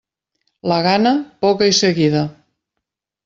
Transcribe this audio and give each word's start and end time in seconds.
La 0.71 0.77
gana, 0.87 1.11
poca 1.45 1.69
i 1.73 1.77
seguida. 1.81 2.23